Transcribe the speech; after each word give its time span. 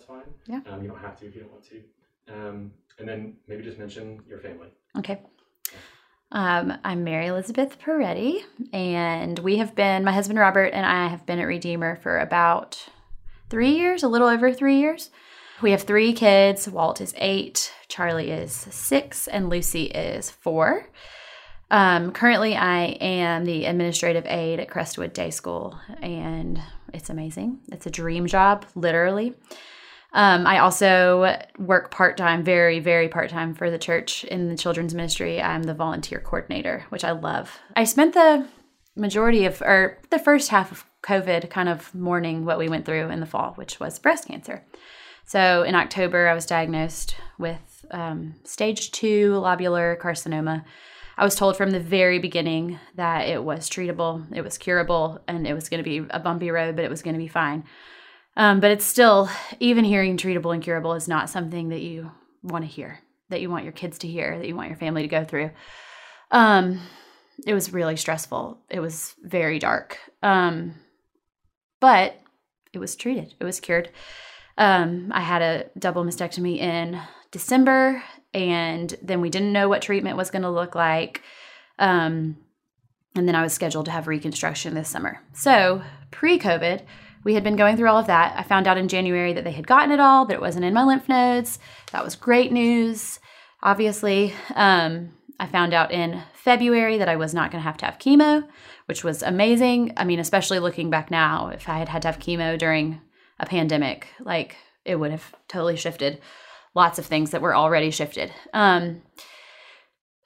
that's 0.00 0.06
fine. 0.08 0.34
Yeah. 0.46 0.72
Um, 0.72 0.82
you 0.82 0.88
don't 0.88 1.00
have 1.00 1.18
to 1.20 1.26
if 1.26 1.34
you 1.34 1.42
don't 1.42 1.52
want 1.52 1.64
to. 1.64 1.82
Um, 2.32 2.72
and 2.98 3.08
then 3.08 3.36
maybe 3.48 3.62
just 3.62 3.78
mention 3.78 4.22
your 4.28 4.38
family. 4.38 4.68
Okay. 4.98 5.20
Um, 6.32 6.74
I'm 6.84 7.02
Mary 7.02 7.26
Elizabeth 7.26 7.78
Peretti, 7.80 8.40
and 8.72 9.38
we 9.40 9.56
have 9.56 9.74
been, 9.74 10.04
my 10.04 10.12
husband 10.12 10.38
Robert 10.38 10.72
and 10.72 10.86
I 10.86 11.08
have 11.08 11.26
been 11.26 11.40
at 11.40 11.44
Redeemer 11.44 11.96
for 11.96 12.18
about 12.20 12.86
three 13.48 13.72
years, 13.72 14.04
a 14.04 14.08
little 14.08 14.28
over 14.28 14.52
three 14.52 14.78
years. 14.78 15.10
We 15.60 15.72
have 15.72 15.82
three 15.82 16.12
kids. 16.12 16.68
Walt 16.68 17.00
is 17.00 17.14
eight, 17.16 17.72
Charlie 17.88 18.30
is 18.30 18.52
six, 18.52 19.26
and 19.26 19.50
Lucy 19.50 19.84
is 19.84 20.30
four. 20.30 20.88
Um, 21.70 22.12
currently, 22.12 22.54
I 22.54 22.96
am 23.00 23.44
the 23.44 23.64
administrative 23.64 24.24
aide 24.26 24.60
at 24.60 24.70
Crestwood 24.70 25.12
Day 25.12 25.30
School, 25.30 25.78
and 26.00 26.62
it's 26.94 27.10
amazing. 27.10 27.58
It's 27.72 27.86
a 27.86 27.90
dream 27.90 28.26
job, 28.26 28.66
literally. 28.74 29.34
Um, 30.12 30.46
I 30.46 30.58
also 30.58 31.38
work 31.58 31.90
part 31.90 32.16
time, 32.16 32.42
very, 32.42 32.80
very 32.80 33.08
part 33.08 33.30
time 33.30 33.54
for 33.54 33.70
the 33.70 33.78
church 33.78 34.24
in 34.24 34.48
the 34.48 34.56
children's 34.56 34.94
ministry. 34.94 35.40
I'm 35.40 35.62
the 35.62 35.74
volunteer 35.74 36.18
coordinator, 36.18 36.84
which 36.88 37.04
I 37.04 37.12
love. 37.12 37.58
I 37.76 37.84
spent 37.84 38.14
the 38.14 38.46
majority 38.96 39.44
of, 39.44 39.62
or 39.62 39.98
the 40.10 40.18
first 40.18 40.50
half 40.50 40.72
of 40.72 40.84
COVID 41.02 41.48
kind 41.48 41.68
of 41.68 41.94
mourning 41.94 42.44
what 42.44 42.58
we 42.58 42.68
went 42.68 42.86
through 42.86 43.08
in 43.08 43.20
the 43.20 43.26
fall, 43.26 43.52
which 43.54 43.78
was 43.78 43.98
breast 43.98 44.26
cancer. 44.26 44.64
So 45.26 45.62
in 45.62 45.76
October, 45.76 46.26
I 46.26 46.34
was 46.34 46.44
diagnosed 46.44 47.14
with 47.38 47.86
um, 47.92 48.34
stage 48.42 48.90
two 48.90 49.30
lobular 49.32 49.96
carcinoma. 49.96 50.64
I 51.16 51.24
was 51.24 51.36
told 51.36 51.56
from 51.56 51.70
the 51.70 51.80
very 51.80 52.18
beginning 52.18 52.80
that 52.96 53.28
it 53.28 53.44
was 53.44 53.70
treatable, 53.70 54.26
it 54.34 54.42
was 54.42 54.58
curable, 54.58 55.20
and 55.28 55.46
it 55.46 55.54
was 55.54 55.68
going 55.68 55.84
to 55.84 55.88
be 55.88 56.04
a 56.10 56.18
bumpy 56.18 56.50
road, 56.50 56.74
but 56.74 56.84
it 56.84 56.90
was 56.90 57.02
going 57.02 57.14
to 57.14 57.18
be 57.18 57.28
fine. 57.28 57.64
Um, 58.40 58.58
but 58.58 58.70
it's 58.70 58.86
still, 58.86 59.28
even 59.60 59.84
hearing 59.84 60.16
treatable 60.16 60.54
and 60.54 60.62
curable 60.62 60.94
is 60.94 61.06
not 61.06 61.28
something 61.28 61.68
that 61.68 61.82
you 61.82 62.10
want 62.42 62.64
to 62.64 62.70
hear, 62.70 63.00
that 63.28 63.42
you 63.42 63.50
want 63.50 63.64
your 63.64 63.72
kids 63.74 63.98
to 63.98 64.08
hear, 64.08 64.38
that 64.38 64.48
you 64.48 64.56
want 64.56 64.70
your 64.70 64.78
family 64.78 65.02
to 65.02 65.08
go 65.08 65.24
through. 65.24 65.50
Um, 66.30 66.80
it 67.46 67.52
was 67.52 67.74
really 67.74 67.98
stressful. 67.98 68.58
It 68.70 68.80
was 68.80 69.14
very 69.22 69.58
dark. 69.58 69.98
Um, 70.22 70.76
but 71.80 72.18
it 72.72 72.78
was 72.78 72.96
treated, 72.96 73.34
it 73.38 73.44
was 73.44 73.60
cured. 73.60 73.90
Um, 74.56 75.12
I 75.12 75.20
had 75.20 75.42
a 75.42 75.66
double 75.78 76.02
mastectomy 76.02 76.60
in 76.60 76.98
December, 77.32 78.02
and 78.32 78.96
then 79.02 79.20
we 79.20 79.28
didn't 79.28 79.52
know 79.52 79.68
what 79.68 79.82
treatment 79.82 80.16
was 80.16 80.30
going 80.30 80.44
to 80.44 80.50
look 80.50 80.74
like. 80.74 81.20
Um, 81.78 82.38
and 83.14 83.28
then 83.28 83.34
I 83.34 83.42
was 83.42 83.52
scheduled 83.52 83.84
to 83.84 83.90
have 83.90 84.08
reconstruction 84.08 84.72
this 84.72 84.88
summer. 84.88 85.20
So, 85.34 85.82
pre 86.10 86.38
COVID, 86.38 86.86
we 87.24 87.34
had 87.34 87.44
been 87.44 87.56
going 87.56 87.76
through 87.76 87.88
all 87.88 87.98
of 87.98 88.06
that. 88.06 88.34
I 88.38 88.42
found 88.42 88.66
out 88.66 88.78
in 88.78 88.88
January 88.88 89.32
that 89.32 89.44
they 89.44 89.52
had 89.52 89.66
gotten 89.66 89.92
it 89.92 90.00
all, 90.00 90.24
that 90.26 90.34
it 90.34 90.40
wasn't 90.40 90.64
in 90.64 90.74
my 90.74 90.84
lymph 90.84 91.08
nodes. 91.08 91.58
That 91.92 92.04
was 92.04 92.16
great 92.16 92.52
news, 92.52 93.20
obviously. 93.62 94.34
Um, 94.54 95.12
I 95.38 95.46
found 95.46 95.74
out 95.74 95.90
in 95.90 96.22
February 96.34 96.98
that 96.98 97.08
I 97.08 97.16
was 97.16 97.34
not 97.34 97.50
going 97.50 97.60
to 97.60 97.66
have 97.66 97.76
to 97.78 97.86
have 97.86 97.98
chemo, 97.98 98.46
which 98.86 99.04
was 99.04 99.22
amazing. 99.22 99.92
I 99.96 100.04
mean, 100.04 100.18
especially 100.18 100.58
looking 100.58 100.90
back 100.90 101.10
now, 101.10 101.48
if 101.48 101.68
I 101.68 101.78
had 101.78 101.88
had 101.88 102.02
to 102.02 102.08
have 102.08 102.18
chemo 102.18 102.58
during 102.58 103.00
a 103.38 103.46
pandemic, 103.46 104.08
like 104.20 104.56
it 104.84 104.96
would 104.96 105.10
have 105.10 105.34
totally 105.48 105.76
shifted 105.76 106.20
lots 106.74 106.98
of 106.98 107.06
things 107.06 107.30
that 107.30 107.42
were 107.42 107.54
already 107.54 107.90
shifted. 107.90 108.32
Um, 108.52 109.02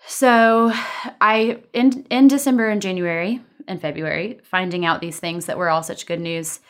so 0.07 0.73
I 1.21 1.63
in 1.73 2.07
in 2.11 2.29
December 2.29 2.69
and 2.69 2.83
January 2.83 3.41
and 3.67 3.81
February, 3.81 4.41
finding 4.45 4.85
out 4.85 5.01
these 5.01 5.19
things 5.19 5.47
that 5.47 5.57
were 5.57 5.71
all 5.71 5.83
such 5.83 6.07
good 6.07 6.21
news, 6.21 6.61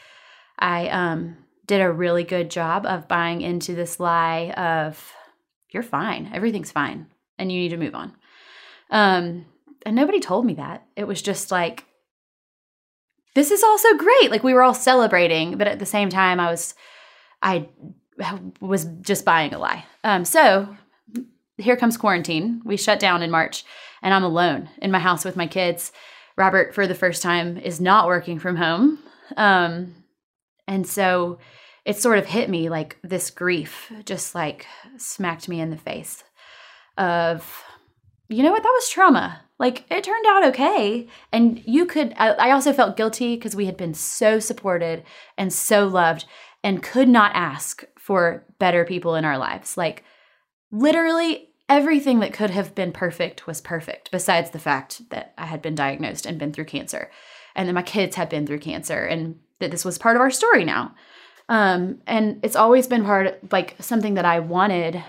I 0.59 0.89
um, 0.89 1.37
did 1.67 1.81
a 1.81 1.93
really 1.93 2.25
good 2.25 2.51
job 2.51 2.87
of 2.87 3.09
buying 3.09 3.41
into 3.41 3.75
this 3.75 3.99
lie 3.99 4.51
of 4.57 5.13
you're 5.71 5.83
fine, 5.83 6.31
everything's 6.33 6.71
fine, 6.71 7.07
and 7.39 7.51
you 7.51 7.59
need 7.59 7.71
to 7.71 7.77
move 7.77 7.95
on. 7.95 8.15
Um, 8.91 9.47
and 9.85 9.97
nobody 9.97 10.21
told 10.21 10.47
me 10.47 10.55
that. 10.55 10.87
It 10.97 11.05
was 11.05 11.21
just 11.21 11.51
like 11.51 11.85
this 13.35 13.51
is 13.51 13.63
also 13.63 13.97
great. 13.97 14.31
Like 14.31 14.45
we 14.45 14.55
were 14.55 14.63
all 14.63 14.75
celebrating, 14.75 15.59
but 15.59 15.67
at 15.67 15.79
the 15.79 15.87
same 15.87 16.09
time, 16.09 16.41
I 16.41 16.51
was 16.51 16.75
I 17.43 17.69
was 18.61 18.85
just 19.01 19.25
buying 19.25 19.53
a 19.53 19.59
lie. 19.59 19.85
Um, 20.05 20.25
so 20.25 20.77
here 21.59 21.77
comes 21.77 21.97
quarantine. 21.97 22.63
We 22.65 22.77
shut 22.77 23.01
down 23.01 23.23
in 23.23 23.31
March, 23.31 23.65
and 24.03 24.15
I'm 24.15 24.25
alone 24.25 24.71
in 24.81 24.91
my 24.91 25.01
house 25.01 25.25
with 25.25 25.37
my 25.37 25.47
kids. 25.47 25.93
Robert, 26.37 26.75
for 26.75 26.87
the 26.87 26.95
first 26.95 27.23
time, 27.23 27.59
is 27.59 27.81
not 27.81 28.07
working 28.07 28.39
from 28.39 28.57
home. 28.57 28.99
Um, 29.37 29.95
and 30.67 30.87
so 30.87 31.39
it 31.85 31.97
sort 31.99 32.19
of 32.19 32.27
hit 32.27 32.49
me 32.49 32.69
like 32.69 32.99
this 33.03 33.31
grief 33.31 33.93
just 34.05 34.35
like 34.35 34.67
smacked 34.97 35.49
me 35.49 35.61
in 35.61 35.71
the 35.71 35.77
face 35.77 36.25
of, 36.97 37.63
you 38.29 38.43
know 38.43 38.51
what, 38.51 38.63
that 38.63 38.69
was 38.69 38.89
trauma. 38.89 39.43
Like 39.59 39.85
it 39.91 40.03
turned 40.03 40.27
out 40.27 40.47
okay. 40.47 41.07
And 41.31 41.63
you 41.67 41.85
could, 41.85 42.15
I 42.17 42.51
also 42.51 42.73
felt 42.73 42.97
guilty 42.97 43.37
because 43.37 43.55
we 43.55 43.67
had 43.67 43.77
been 43.77 43.95
so 43.95 44.39
supported 44.39 45.05
and 45.37 45.53
so 45.53 45.87
loved 45.87 46.25
and 46.63 46.83
could 46.83 47.09
not 47.09 47.33
ask 47.35 47.85
for 47.99 48.45
better 48.59 48.85
people 48.85 49.15
in 49.15 49.25
our 49.25 49.37
lives. 49.37 49.77
Like 49.77 50.05
literally 50.73 51.51
everything 51.69 52.21
that 52.21 52.33
could 52.33 52.51
have 52.51 52.75
been 52.75 52.93
perfect 52.93 53.47
was 53.47 53.61
perfect, 53.61 54.11
besides 54.11 54.51
the 54.51 54.59
fact 54.59 55.09
that 55.11 55.35
I 55.39 55.47
had 55.47 55.63
been 55.63 55.75
diagnosed 55.75 56.27
and 56.27 56.39
been 56.39 56.53
through 56.53 56.67
cancer, 56.67 57.11
and 57.55 57.69
that 57.69 57.75
my 57.75 57.83
kids 57.83 58.17
had 58.17 58.29
been 58.29 58.47
through 58.47 58.59
cancer, 58.59 59.05
and 59.05 59.39
that 59.61 59.71
this 59.71 59.85
was 59.85 59.99
part 59.99 60.17
of 60.17 60.23
our 60.23 60.31
story 60.31 60.65
now. 60.65 60.95
Um, 61.49 62.01
and 62.07 62.41
it's 62.43 62.57
always 62.57 62.87
been 62.87 63.05
part 63.05 63.53
like 63.53 63.77
something 63.81 64.15
that 64.15 64.25
I 64.25 64.41
wanted 64.41 65.03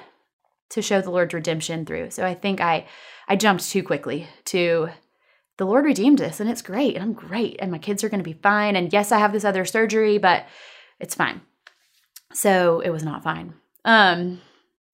to 0.69 0.81
show 0.81 1.01
the 1.01 1.11
Lord's 1.11 1.33
redemption 1.33 1.85
through. 1.85 2.11
So 2.11 2.25
I 2.25 2.33
think 2.33 2.61
I 2.61 2.87
I 3.27 3.35
jumped 3.35 3.69
too 3.69 3.83
quickly 3.83 4.27
to 4.45 4.89
the 5.57 5.65
Lord 5.65 5.85
redeemed 5.85 6.19
this 6.19 6.39
and 6.39 6.49
it's 6.49 6.61
great 6.61 6.95
and 6.95 7.03
I'm 7.03 7.13
great 7.13 7.57
and 7.59 7.71
my 7.71 7.77
kids 7.77 8.03
are 8.03 8.09
going 8.09 8.19
to 8.19 8.29
be 8.29 8.39
fine 8.41 8.75
and 8.75 8.91
yes 8.91 9.11
I 9.11 9.19
have 9.19 9.31
this 9.31 9.45
other 9.45 9.65
surgery 9.65 10.17
but 10.17 10.45
it's 10.99 11.15
fine. 11.15 11.41
So 12.33 12.81
it 12.81 12.89
was 12.89 13.03
not 13.03 13.23
fine. 13.23 13.53
Um 13.85 14.41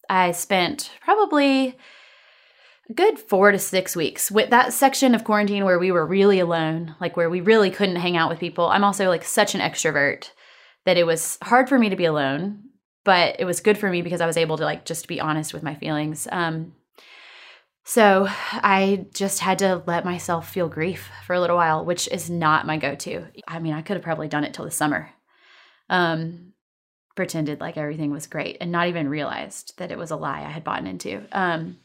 I 0.10 0.32
spent 0.32 0.92
probably 1.02 1.78
good 2.94 3.20
4 3.20 3.52
to 3.52 3.60
6 3.60 3.96
weeks 3.96 4.32
with 4.32 4.50
that 4.50 4.74
section 4.74 5.16
of 5.16 5.24
quarantine 5.24 5.66
where 5.66 5.80
we 5.80 5.92
were 5.92 6.06
really 6.06 6.40
alone, 6.40 6.96
like 7.00 7.18
where 7.18 7.30
we 7.30 7.42
really 7.42 7.72
couldn't 7.72 7.98
hang 7.98 8.18
out 8.18 8.30
with 8.30 8.40
people. 8.40 8.68
I'm 8.68 8.84
also 8.84 9.08
like 9.08 9.24
such 9.24 9.56
an 9.56 9.62
extrovert 9.62 10.32
that 10.86 10.98
it 10.98 11.06
was 11.06 11.38
hard 11.44 11.70
for 11.70 11.78
me 11.78 11.90
to 11.90 11.96
be 11.96 12.06
alone, 12.06 12.64
but 13.04 13.36
it 13.40 13.46
was 13.46 13.62
good 13.62 13.78
for 13.78 13.90
me 13.90 14.02
because 14.02 14.22
I 14.22 14.28
was 14.28 14.38
able 14.38 14.58
to 14.58 14.66
like 14.66 14.86
just 14.86 15.08
be 15.08 15.20
honest 15.20 15.54
with 15.54 15.64
my 15.64 15.76
feelings. 15.76 16.28
Um 16.32 16.74
so 17.84 18.28
I 18.30 19.08
just 19.14 19.40
had 19.40 19.60
to 19.60 19.82
let 19.88 20.06
myself 20.06 20.50
feel 20.50 20.70
grief 20.70 21.10
for 21.26 21.34
a 21.34 21.42
little 21.42 21.58
while, 21.58 21.84
which 21.84 22.08
is 22.10 22.30
not 22.30 22.68
my 22.68 22.78
go-to. 22.78 23.26
I 23.48 23.60
mean, 23.60 23.74
I 23.74 23.82
could 23.82 23.98
have 23.98 24.04
probably 24.04 24.28
done 24.28 24.44
it 24.44 24.54
till 24.54 24.66
the 24.66 24.72
summer. 24.72 25.10
Um, 25.90 26.54
pretended 27.16 27.60
like 27.60 27.78
everything 27.78 28.12
was 28.12 28.28
great 28.28 28.58
and 28.62 28.72
not 28.72 28.88
even 28.88 29.10
realized 29.10 29.78
that 29.78 29.92
it 29.92 29.98
was 29.98 30.12
a 30.12 30.16
lie 30.16 30.42
I 30.42 30.52
had 30.52 30.64
bought 30.64 30.86
into. 30.86 31.24
Um, 31.32 31.78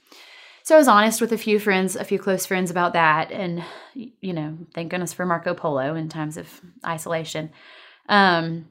so 0.66 0.74
I 0.74 0.78
was 0.78 0.88
honest 0.88 1.20
with 1.20 1.32
a 1.32 1.38
few 1.38 1.58
friends, 1.58 1.94
a 1.94 2.04
few 2.04 2.18
close 2.18 2.44
friends 2.44 2.70
about 2.70 2.92
that, 2.94 3.30
and 3.30 3.64
you 3.94 4.32
know, 4.32 4.58
thank 4.74 4.90
goodness 4.90 5.12
for 5.12 5.24
Marco 5.24 5.54
Polo 5.54 5.94
in 5.94 6.08
times 6.08 6.36
of 6.36 6.48
isolation, 6.84 7.50
um, 8.08 8.66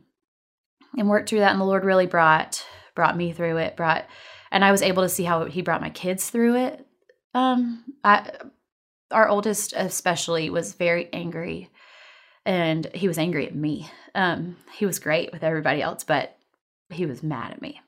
and 0.98 1.10
worked 1.10 1.30
through 1.30 1.40
that. 1.40 1.52
And 1.52 1.62
the 1.62 1.66
Lord 1.66 1.86
really 1.86 2.08
brought 2.08 2.66
brought 2.96 3.18
me 3.18 3.32
through 3.32 3.58
it. 3.58 3.76
Brought, 3.76 4.06
and 4.52 4.64
I 4.64 4.72
was 4.72 4.82
able 4.82 5.04
to 5.04 5.10
see 5.10 5.24
how 5.24 5.46
He 5.46 5.62
brought 5.62 5.82
my 5.82 5.90
kids 5.90 6.30
through 6.30 6.56
it 6.56 6.86
um, 7.36 7.84
I, 8.04 8.32
our 9.12 9.28
oldest 9.28 9.74
especially 9.76 10.50
was 10.50 10.74
very 10.74 11.10
angry, 11.14 11.70
and 12.46 12.88
he 12.96 13.08
was 13.08 13.18
angry 13.18 13.46
at 13.46 13.54
me. 13.54 13.92
Um, 14.16 14.56
he 14.74 14.86
was 14.86 15.00
great 15.00 15.32
with 15.34 15.44
everybody 15.44 15.82
else, 15.82 16.04
but 16.06 16.38
he 16.90 17.06
was 17.06 17.22
mad 17.22 17.52
at 17.52 17.62
me. 17.62 17.82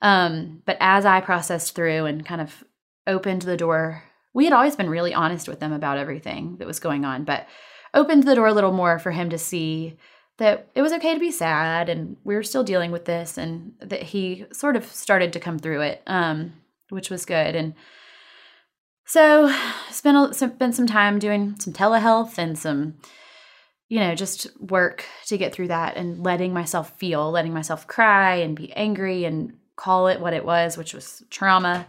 Um, 0.00 0.62
but 0.64 0.76
as 0.80 1.04
I 1.04 1.20
processed 1.20 1.74
through 1.74 2.06
and 2.06 2.24
kind 2.24 2.40
of 2.40 2.64
opened 3.06 3.42
the 3.42 3.56
door, 3.56 4.02
we 4.34 4.44
had 4.44 4.52
always 4.52 4.76
been 4.76 4.90
really 4.90 5.14
honest 5.14 5.48
with 5.48 5.60
them 5.60 5.72
about 5.72 5.98
everything 5.98 6.56
that 6.58 6.66
was 6.66 6.80
going 6.80 7.04
on, 7.04 7.24
but 7.24 7.46
opened 7.94 8.24
the 8.24 8.34
door 8.34 8.48
a 8.48 8.52
little 8.52 8.72
more 8.72 8.98
for 8.98 9.10
him 9.10 9.30
to 9.30 9.38
see 9.38 9.96
that 10.38 10.68
it 10.74 10.82
was 10.82 10.92
okay 10.92 11.14
to 11.14 11.20
be 11.20 11.30
sad 11.30 11.88
and 11.88 12.16
we 12.24 12.34
were 12.34 12.42
still 12.42 12.62
dealing 12.62 12.90
with 12.90 13.06
this 13.06 13.38
and 13.38 13.72
that 13.80 14.02
he 14.02 14.44
sort 14.52 14.76
of 14.76 14.84
started 14.84 15.32
to 15.32 15.40
come 15.40 15.58
through 15.58 15.80
it 15.80 16.02
um, 16.06 16.52
which 16.90 17.08
was 17.08 17.24
good 17.24 17.54
and 17.54 17.74
so 19.06 19.54
spent 19.90 20.34
spent 20.34 20.74
some 20.74 20.86
time 20.86 21.18
doing 21.18 21.58
some 21.60 21.72
telehealth 21.72 22.38
and 22.38 22.58
some, 22.58 22.94
you 23.88 24.00
know, 24.00 24.16
just 24.16 24.48
work 24.60 25.04
to 25.26 25.38
get 25.38 25.54
through 25.54 25.68
that 25.68 25.96
and 25.96 26.24
letting 26.24 26.52
myself 26.52 26.98
feel, 26.98 27.30
letting 27.30 27.54
myself 27.54 27.86
cry 27.86 28.34
and 28.34 28.56
be 28.56 28.72
angry 28.72 29.24
and 29.24 29.56
call 29.76 30.08
it 30.08 30.20
what 30.20 30.34
it 30.34 30.44
was, 30.44 30.76
which 30.76 30.92
was 30.92 31.22
trauma. 31.30 31.86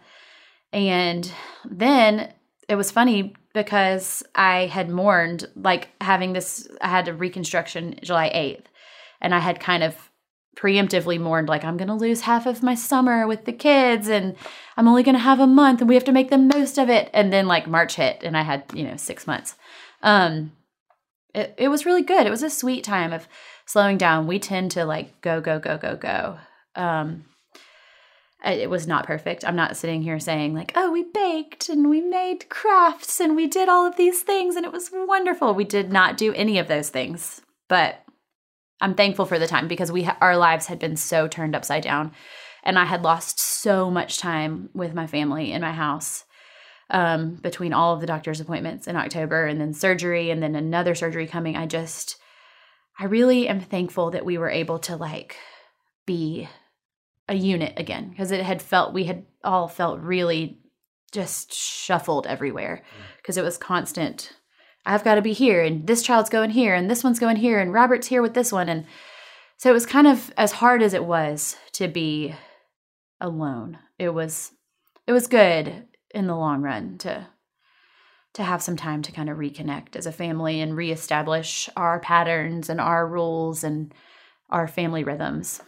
And 0.74 1.31
then 1.69 2.34
it 2.68 2.75
was 2.75 2.92
funny 2.92 3.34
because 3.54 4.24
I 4.36 4.68
had 4.68 4.90
mourned 4.90 5.48
like 5.56 5.90
having 6.02 6.34
this 6.34 6.68
I 6.81 6.90
had 6.90 7.08
a 7.08 7.14
reconstruction 7.14 8.00
July 8.04 8.30
8th 8.30 8.66
and 9.22 9.34
I 9.34 9.40
had 9.40 9.60
kind 9.60 9.84
of 9.84 9.96
preemptively 10.56 11.19
mourned 11.19 11.50
like 11.50 11.64
I'm 11.64 11.78
going 11.78 11.88
to 11.88 11.94
lose 11.94 12.22
half 12.22 12.46
of 12.46 12.64
my 12.64 12.75
summer 12.75 13.28
with 13.28 13.46
the 13.46 13.54
kids 13.54 14.08
and 14.08 14.36
I'm 14.75 14.88
only 14.88 15.04
going 15.04 15.16
to 15.16 15.19
have 15.19 15.40
a 15.40 15.48
month 15.48 15.81
and 15.81 15.90
we 15.90 15.96
have 15.96 16.04
to 16.06 16.12
make 16.12 16.30
the 16.30 16.38
most 16.38 16.78
of 16.78 16.90
it 16.90 17.10
and 17.13 17.31
then 17.31 17.48
like 17.48 17.68
March 17.68 17.96
hit 17.96 18.22
and 18.24 18.36
I 18.36 18.42
had, 18.42 18.63
you 18.74 18.84
know, 18.84 18.98
6 18.98 19.28
months. 19.28 19.56
Um 20.04 20.52
it 21.34 21.54
it 21.58 21.68
was 21.70 21.86
really 21.86 22.04
good. 22.04 22.28
It 22.28 22.31
was 22.31 22.44
a 22.44 22.50
sweet 22.50 22.84
time 22.84 23.13
of 23.13 23.28
slowing 23.66 23.98
down. 23.98 24.28
We 24.28 24.40
tend 24.40 24.72
to 24.72 24.86
like 24.86 25.22
go 25.22 25.42
go 25.42 25.60
go 25.60 25.78
go 25.78 25.96
go. 25.96 26.38
Um 26.75 27.25
it 28.45 28.69
was 28.69 28.88
not 28.88 29.06
perfect. 29.06 29.44
I'm 29.45 29.56
not 29.56 29.78
sitting 29.78 30.01
here 30.01 30.19
saying 30.19 30.54
like, 30.54 30.72
"Oh, 30.75 30.92
we 30.92 31.04
baked 31.04 31.69
and 31.69 31.89
we 31.89 32.01
made 32.01 32.50
crafts 32.50 33.19
and 33.19 33.36
we 33.36 33.48
did 33.48 33.68
all 33.69 33.86
of 33.86 33.98
these 33.98 34.22
things 34.22 34.56
and 34.56 34.66
it 34.66 34.72
was 34.72 34.89
wonderful." 34.94 35.54
We 35.54 35.63
did 35.63 35.92
not 35.92 36.18
do 36.18 36.34
any 36.34 36.60
of 36.60 36.68
those 36.68 36.89
things. 36.89 37.42
But 37.68 38.04
I'm 38.80 38.94
thankful 38.94 39.25
for 39.25 39.39
the 39.39 39.48
time 39.48 39.68
because 39.68 39.92
we 39.92 40.04
ha- 40.04 40.18
our 40.22 40.38
lives 40.38 40.68
had 40.68 40.80
been 40.80 40.95
so 40.95 41.28
turned 41.28 41.56
upside 41.56 41.84
down, 41.84 42.12
and 42.63 42.78
I 42.78 42.86
had 42.86 43.04
lost 43.04 43.39
so 43.39 43.89
much 43.89 44.19
time 44.19 44.69
with 44.74 44.94
my 44.94 45.07
family 45.07 45.51
in 45.51 45.62
my 45.62 45.72
house 45.72 46.25
um, 46.89 47.36
between 47.36 47.74
all 47.74 47.94
of 47.94 48.01
the 48.01 48.07
doctor's 48.07 48.39
appointments 48.39 48.88
in 48.88 48.95
October 48.95 49.45
and 49.45 49.60
then 49.60 49.74
surgery 49.74 50.30
and 50.30 50.42
then 50.42 50.56
another 50.56 50.95
surgery 50.95 51.28
coming. 51.28 51.57
I 51.57 51.66
just, 51.66 52.18
I 53.00 53.06
really 53.06 53.48
am 53.48 53.60
thankful 53.60 54.12
that 54.12 54.25
we 54.25 54.38
were 54.38 54.50
able 54.50 54.80
to 54.80 54.95
like 54.95 55.36
be 56.06 56.48
a 57.27 57.35
unit 57.35 57.74
again 57.77 58.09
because 58.09 58.31
it 58.31 58.44
had 58.44 58.62
felt 58.62 58.94
we 58.94 59.06
had 59.06 59.25
all 59.44 59.68
felt 59.68 60.00
really 60.00 60.59
just 61.12 61.53
shuffled 61.53 62.27
everywhere 62.27 62.83
mm. 62.83 63.18
because 63.18 63.38
it 63.38 63.44
was 63.44 63.57
constant 63.57 64.33
I've 64.88 65.03
got 65.03 65.15
to 65.15 65.21
be 65.21 65.33
here, 65.33 65.62
and 65.62 65.85
this 65.85 66.01
child's 66.01 66.29
going 66.29 66.51
here, 66.51 66.74
and 66.74 66.89
this 66.89 67.03
one's 67.03 67.19
going 67.19 67.35
here, 67.35 67.59
and 67.59 67.74
Robert's 67.74 68.07
here 68.07 68.21
with 68.21 68.33
this 68.33 68.53
one. 68.53 68.69
And 68.69 68.85
so 69.57 69.69
it 69.69 69.74
was 69.74 69.85
kind 69.85 70.07
of 70.07 70.33
as 70.38 70.53
hard 70.53 70.81
as 70.81 70.94
it 70.94 71.03
was 71.03 71.57
to 71.74 71.89
be 71.89 72.33
alone. 73.19 73.79
It 74.00 74.09
was 74.09 74.53
it 75.06 75.12
was 75.12 75.27
good 75.27 75.88
in 76.15 76.27
the 76.27 76.35
long 76.35 76.62
run 76.62 76.97
to 77.00 77.27
to 78.35 78.44
have 78.44 78.62
some 78.62 78.77
time 78.77 79.01
to 79.01 79.12
kind 79.12 79.29
of 79.29 79.38
reconnect 79.38 79.97
as 79.97 80.06
a 80.06 80.12
family 80.12 80.62
and 80.62 80.77
reestablish 80.77 81.69
our 81.75 82.00
patterns 82.00 82.69
and 82.69 82.79
our 82.79 83.06
rules 83.06 83.65
and 83.65 83.94
our 84.50 84.68
family 84.68 85.03
rhythms. 85.03 85.62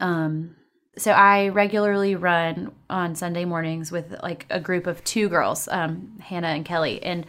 Um 0.00 0.56
so 0.96 1.10
I 1.10 1.48
regularly 1.48 2.14
run 2.14 2.72
on 2.88 3.14
Sunday 3.16 3.44
mornings 3.44 3.90
with 3.90 4.14
like 4.22 4.46
a 4.48 4.60
group 4.60 4.86
of 4.86 5.02
two 5.02 5.28
girls, 5.28 5.66
um, 5.68 6.20
Hannah 6.22 6.48
and 6.48 6.64
Kelly, 6.64 7.02
and 7.02 7.26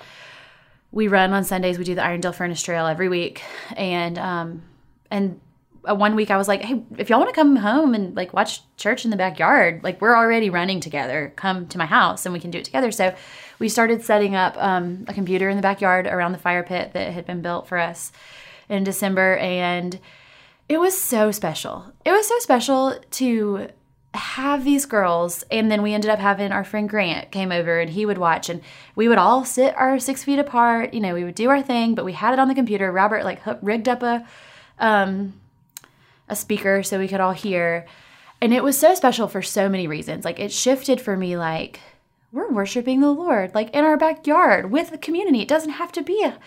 we 0.92 1.08
run 1.08 1.34
on 1.34 1.44
Sundays. 1.44 1.78
We 1.78 1.84
do 1.84 1.96
the 1.96 2.02
Irondale 2.02 2.36
Furnace 2.36 2.62
Trail 2.62 2.86
every 2.86 3.10
week, 3.10 3.42
and 3.76 4.20
um, 4.20 4.62
and 5.10 5.40
one 5.82 6.16
week 6.16 6.32
I 6.32 6.38
was 6.38 6.48
like, 6.48 6.62
hey, 6.62 6.84
if 6.98 7.10
y'all 7.10 7.20
want 7.20 7.30
to 7.30 7.36
come 7.36 7.56
home 7.56 7.94
and 7.94 8.16
like 8.16 8.34
watch 8.34 8.62
church 8.78 9.06
in 9.06 9.12
the 9.12 9.18
backyard, 9.18 9.84
like 9.84 10.02
we're 10.02 10.16
already 10.16 10.50
running 10.50 10.80
together, 10.80 11.32
come 11.36 11.68
to 11.68 11.78
my 11.78 11.86
house 11.86 12.26
and 12.26 12.34
we 12.34 12.40
can 12.40 12.52
do 12.52 12.58
it 12.58 12.66
together. 12.66 12.92
So 12.92 13.16
we 13.60 13.70
started 13.70 14.04
setting 14.04 14.36
up 14.36 14.56
um, 14.58 15.06
a 15.08 15.14
computer 15.14 15.48
in 15.50 15.58
the 15.58 15.62
backyard 15.62 16.08
around 16.08 16.32
the 16.32 16.38
fire 16.38 16.64
pit 16.64 16.94
that 16.94 17.14
had 17.14 17.26
been 17.26 17.42
built 17.42 17.68
for 17.68 17.78
us 17.78 18.12
in 18.68 18.84
December, 18.84 19.38
and 19.38 20.00
it 20.68 20.80
was 20.80 21.00
so 21.00 21.32
special. 21.32 21.86
It 22.04 22.12
was 22.12 22.28
so 22.28 22.40
special 22.40 23.00
to 23.12 23.70
have 24.16 24.64
these 24.64 24.86
girls 24.86 25.44
and 25.52 25.70
then 25.70 25.82
we 25.82 25.94
ended 25.94 26.10
up 26.10 26.20
having 26.20 26.52
our 26.52 26.64
friend 26.64 26.90
grant 26.90 27.32
came 27.32 27.52
over 27.52 27.80
and 27.80 27.90
he 27.90 28.06
would 28.06 28.18
watch 28.18 28.50
and 28.50 28.62
we 28.96 29.10
would 29.10 29.18
all 29.18 29.44
sit 29.44 29.76
our 29.76 30.00
six 30.00 30.24
feet 30.24 30.40
apart 30.40 30.94
you 30.94 31.02
know 31.02 31.14
we 31.14 31.26
would 31.26 31.36
do 31.36 31.50
our 31.50 31.62
thing 31.62 31.94
but 31.94 32.06
we 32.06 32.14
had 32.14 32.32
it 32.32 32.40
on 32.40 32.48
the 32.48 32.56
computer. 32.56 32.92
Robert 32.92 33.26
like 33.26 33.42
rigged 33.62 33.90
up 33.90 34.02
a 34.04 34.26
um 34.80 35.34
a 36.30 36.36
speaker 36.36 36.82
so 36.82 36.98
we 36.98 37.08
could 37.08 37.20
all 37.20 37.34
hear. 37.34 37.86
And 38.42 38.54
it 38.54 38.64
was 38.64 38.80
so 38.80 38.96
special 38.96 39.28
for 39.28 39.42
so 39.42 39.70
many 39.70 39.86
reasons. 39.86 40.26
Like 40.26 40.40
it 40.40 40.52
shifted 40.52 41.00
for 41.02 41.16
me 41.18 41.38
like 41.38 41.80
we're 42.32 42.50
worshiping 42.50 43.02
the 43.02 43.12
lord 43.12 43.54
like 43.54 43.70
in 43.72 43.84
our 43.84 43.98
backyard 43.98 44.72
with 44.72 44.92
the 44.92 44.98
community. 44.98 45.42
It 45.42 45.48
doesn't 45.48 45.72
have 45.72 45.92
to 45.92 46.02
be 46.02 46.24
a 46.24 46.40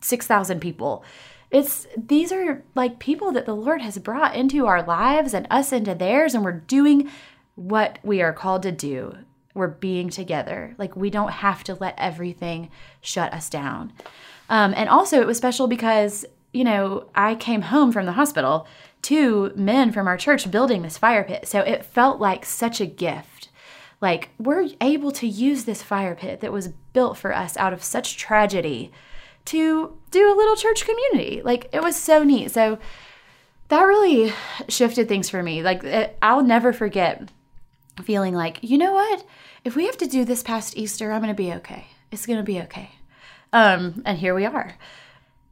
6000 0.00 0.60
people 0.60 1.02
it's 1.50 1.86
these 1.96 2.32
are 2.32 2.62
like 2.74 2.98
people 2.98 3.32
that 3.32 3.46
the 3.46 3.54
Lord 3.54 3.80
has 3.80 3.98
brought 3.98 4.34
into 4.34 4.66
our 4.66 4.82
lives 4.82 5.32
and 5.32 5.46
us 5.50 5.72
into 5.72 5.94
theirs, 5.94 6.34
and 6.34 6.44
we're 6.44 6.52
doing 6.52 7.10
what 7.54 7.98
we 8.02 8.20
are 8.22 8.32
called 8.32 8.62
to 8.62 8.72
do. 8.72 9.16
We're 9.54 9.68
being 9.68 10.10
together. 10.10 10.74
Like 10.76 10.96
we 10.96 11.08
don't 11.10 11.32
have 11.32 11.64
to 11.64 11.74
let 11.74 11.94
everything 11.98 12.70
shut 13.00 13.32
us 13.32 13.48
down. 13.48 13.92
Um, 14.48 14.74
and 14.76 14.88
also, 14.88 15.20
it 15.20 15.26
was 15.26 15.38
special 15.38 15.66
because, 15.66 16.24
you 16.52 16.64
know, 16.64 17.08
I 17.14 17.34
came 17.34 17.62
home 17.62 17.90
from 17.90 18.06
the 18.06 18.12
hospital, 18.12 18.66
two 19.02 19.52
men 19.56 19.92
from 19.92 20.06
our 20.06 20.16
church 20.16 20.50
building 20.50 20.82
this 20.82 20.98
fire 20.98 21.24
pit. 21.24 21.48
So 21.48 21.60
it 21.60 21.84
felt 21.84 22.20
like 22.20 22.44
such 22.44 22.80
a 22.80 22.86
gift. 22.86 23.48
Like 24.00 24.30
we're 24.38 24.68
able 24.80 25.10
to 25.12 25.26
use 25.26 25.64
this 25.64 25.82
fire 25.82 26.14
pit 26.14 26.40
that 26.40 26.52
was 26.52 26.68
built 26.92 27.16
for 27.16 27.34
us 27.34 27.56
out 27.56 27.72
of 27.72 27.82
such 27.82 28.16
tragedy 28.16 28.92
to 29.46 29.96
do 30.10 30.32
a 30.32 30.36
little 30.36 30.56
church 30.56 30.84
community. 30.84 31.42
Like 31.42 31.68
it 31.72 31.82
was 31.82 31.96
so 31.96 32.22
neat. 32.22 32.50
So 32.50 32.78
that 33.68 33.82
really 33.82 34.32
shifted 34.68 35.08
things 35.08 35.28
for 35.28 35.42
me. 35.42 35.62
Like 35.62 35.82
it, 35.84 36.18
I'll 36.22 36.42
never 36.42 36.72
forget 36.72 37.30
feeling 38.02 38.34
like, 38.34 38.58
you 38.62 38.78
know 38.78 38.92
what? 38.92 39.24
If 39.64 39.74
we 39.74 39.86
have 39.86 39.96
to 39.98 40.06
do 40.06 40.24
this 40.24 40.42
past 40.42 40.76
Easter, 40.76 41.10
I'm 41.10 41.22
going 41.22 41.34
to 41.34 41.42
be 41.42 41.52
okay. 41.54 41.86
It's 42.10 42.26
going 42.26 42.38
to 42.38 42.44
be 42.44 42.60
okay. 42.62 42.90
Um, 43.52 44.02
and 44.04 44.18
here 44.18 44.34
we 44.34 44.44
are. 44.44 44.76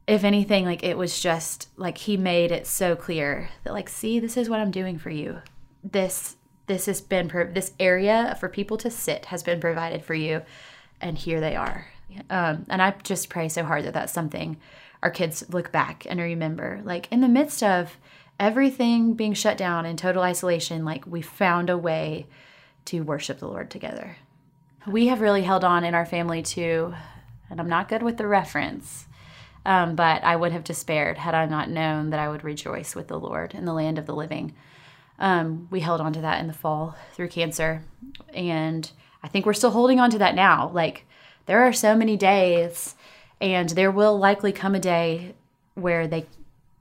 If 0.07 0.23
anything, 0.23 0.65
like 0.65 0.83
it 0.83 0.97
was 0.97 1.19
just 1.19 1.67
like 1.77 1.97
he 1.97 2.15
made 2.15 2.51
it 2.51 2.67
so 2.67 2.95
clear 2.95 3.49
that 3.63 3.73
like, 3.73 3.89
see, 3.89 4.19
this 4.19 4.37
is 4.37 4.49
what 4.49 4.59
I'm 4.59 4.71
doing 4.71 4.99
for 4.99 5.09
you. 5.09 5.41
This 5.83 6.35
this 6.67 6.87
has 6.87 6.99
been 7.01 7.27
this 7.53 7.73
area 7.79 8.35
for 8.39 8.49
people 8.49 8.77
to 8.77 8.89
sit 8.89 9.25
has 9.25 9.43
been 9.43 9.59
provided 9.59 10.03
for 10.03 10.13
you, 10.13 10.41
and 11.01 11.17
here 11.17 11.39
they 11.39 11.55
are. 11.55 11.87
Um, 12.29 12.65
and 12.69 12.81
I 12.81 12.95
just 13.03 13.29
pray 13.29 13.49
so 13.49 13.63
hard 13.63 13.85
that 13.85 13.93
that's 13.93 14.13
something 14.13 14.57
our 15.03 15.11
kids 15.11 15.45
look 15.49 15.71
back 15.71 16.05
and 16.09 16.19
remember. 16.19 16.81
Like 16.83 17.07
in 17.11 17.21
the 17.21 17.27
midst 17.27 17.61
of 17.61 17.97
everything 18.39 19.13
being 19.13 19.33
shut 19.33 19.57
down 19.57 19.85
in 19.85 19.97
total 19.97 20.23
isolation, 20.23 20.85
like 20.85 21.05
we 21.05 21.21
found 21.21 21.69
a 21.69 21.77
way 21.77 22.27
to 22.85 23.01
worship 23.01 23.39
the 23.39 23.47
Lord 23.47 23.69
together. 23.69 24.17
We 24.87 25.07
have 25.07 25.21
really 25.21 25.43
held 25.43 25.63
on 25.63 25.83
in 25.83 25.95
our 25.95 26.05
family 26.05 26.41
to, 26.43 26.93
and 27.49 27.59
I'm 27.59 27.69
not 27.69 27.89
good 27.89 28.03
with 28.03 28.17
the 28.17 28.27
reference, 28.27 29.07
um, 29.65 29.95
but 29.95 30.23
I 30.23 30.35
would 30.35 30.51
have 30.51 30.63
despaired 30.63 31.17
had 31.17 31.33
I 31.33 31.45
not 31.45 31.69
known 31.69 32.11
that 32.11 32.19
I 32.19 32.29
would 32.29 32.43
rejoice 32.43 32.95
with 32.95 33.07
the 33.07 33.19
Lord 33.19 33.55
in 33.55 33.65
the 33.65 33.73
land 33.73 33.97
of 33.97 34.05
the 34.05 34.15
living. 34.15 34.53
Um, 35.17 35.67
we 35.71 35.79
held 35.79 36.01
on 36.01 36.13
to 36.13 36.21
that 36.21 36.39
in 36.39 36.47
the 36.47 36.53
fall 36.53 36.95
through 37.13 37.29
cancer, 37.29 37.83
and 38.33 38.91
I 39.23 39.27
think 39.27 39.45
we're 39.45 39.53
still 39.53 39.71
holding 39.71 39.99
on 39.99 40.11
to 40.11 40.19
that 40.19 40.35
now. 40.35 40.69
Like 40.69 41.04
there 41.45 41.63
are 41.63 41.73
so 41.73 41.95
many 41.95 42.17
days 42.17 42.95
and 43.41 43.69
there 43.69 43.91
will 43.91 44.17
likely 44.17 44.51
come 44.51 44.75
a 44.75 44.79
day 44.79 45.35
where 45.75 46.07
they 46.07 46.25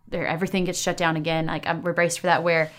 there 0.09 0.26
everything 0.26 0.64
gets 0.64 0.80
shut 0.80 0.97
down 0.97 1.16
again. 1.16 1.47
Like 1.47 1.66
I'm, 1.66 1.83
we're 1.83 1.92
braced 1.92 2.21
for 2.21 2.26
that 2.26 2.42
where 2.42 2.71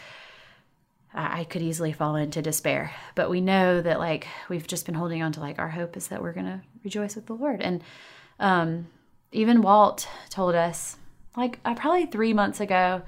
I 1.13 1.46
could 1.46 1.62
easily 1.62 1.94
fall 1.94 2.15
into 2.15 2.42
despair. 2.42 2.92
But 3.15 3.30
we 3.30 3.42
know 3.42 3.82
that 3.82 4.00
like 4.00 4.27
we've 4.50 4.68
just 4.68 4.86
been 4.86 4.96
holding 4.96 5.24
on 5.24 5.32
to 5.34 5.39
like 5.39 5.60
our 5.60 5.70
hope 5.70 5.96
is 5.98 6.08
that 6.10 6.22
we're 6.22 6.34
gonna 6.34 6.62
rejoice 6.84 7.15
with 7.15 7.25
the 7.25 7.34
lord. 7.34 7.62
And 7.62 7.84
um, 8.39 8.88
even 9.32 9.62
walt 9.62 10.08
told 10.30 10.56
us 10.56 10.98
like 11.36 11.60
uh, 11.65 11.75
probably 11.75 12.06
three 12.06 12.34
months 12.34 12.60
ago 12.60 13.01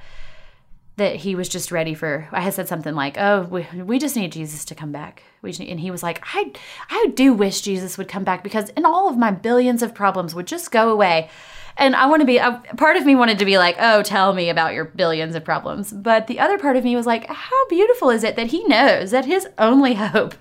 that 0.98 1.18
he 1.18 1.36
was 1.36 1.48
just 1.48 1.72
ready 1.72 1.94
for 1.94 2.27
i 2.32 2.42
had 2.42 2.54
said 2.54 2.68
something 2.68 2.94
like 2.94 3.18
oh 3.18 3.44
we, 3.44 3.66
we 3.82 3.98
just 3.98 4.16
need 4.16 4.32
jesus 4.32 4.66
to 4.66 4.75
come 4.75 4.92
back. 4.92 5.24
And 5.44 5.80
he 5.80 5.92
was 5.92 6.04
like 6.04 6.22
i 6.34 6.51
i 6.89 7.12
do 7.16 7.34
wish 7.34 7.62
jesus 7.62 7.98
would 7.98 8.10
come 8.10 8.25
back 8.25 8.44
because 8.44 8.70
and 8.72 8.86
all 8.86 9.08
of 9.08 9.18
my 9.18 9.32
billions 9.32 9.82
of 9.82 9.96
problems 9.96 10.36
would 10.36 10.48
just 10.48 10.72
go 10.72 10.92
away. 10.92 11.30
And 11.77 11.96
i 11.96 12.08
want 12.08 12.22
to 12.22 12.25
be 12.25 12.38
a, 12.38 12.62
part 12.75 12.98
of 12.98 13.06
me 13.06 13.16
wanted 13.16 13.39
to 13.39 13.46
be 13.46 13.58
like 13.58 13.77
oh 13.80 14.04
tell 14.04 14.34
me 14.34 14.50
about 14.50 14.74
your 14.74 14.86
billions 14.86 15.36
of 15.36 15.46
problems. 15.46 15.94
But 15.94 16.27
the 16.27 16.39
other 16.39 16.58
part 16.58 16.75
of 16.75 16.84
me 16.84 16.96
was 16.96 17.06
like 17.06 17.27
how 17.27 17.68
beautiful 17.70 18.10
is 18.10 18.24
it 18.24 18.36
that 18.36 18.48
he 18.48 18.63
knows 18.66 19.12
that 19.12 19.25
his 19.25 19.48
only 19.58 19.94
hope 19.94 20.36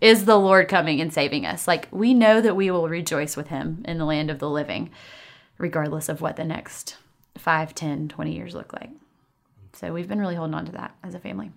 is 0.00 0.24
the 0.24 0.38
lord 0.38 0.68
coming 0.68 1.00
and 1.00 1.12
saving 1.12 1.46
us? 1.46 1.68
Like 1.68 1.86
we 1.92 2.14
know 2.14 2.40
that 2.40 2.56
we 2.56 2.70
will 2.70 2.88
rejoice 2.88 3.36
with 3.36 3.48
him 3.48 3.84
in 3.86 3.98
the 3.98 4.06
land 4.06 4.30
of 4.30 4.38
the 4.38 4.50
living 4.50 4.90
regardless 5.58 6.08
of 6.08 6.20
what 6.20 6.36
the 6.36 6.44
next 6.44 6.96
5 7.36 7.74
10 7.74 8.08
20 8.08 8.34
years 8.34 8.54
look 8.54 8.72
like 8.72 8.90
so 9.78 9.92
we've 9.92 10.08
been 10.08 10.18
really 10.18 10.34
holding 10.34 10.54
on 10.54 10.66
to 10.66 10.72
that 10.72 10.96
as 11.04 11.14
a 11.14 11.20
family. 11.20 11.52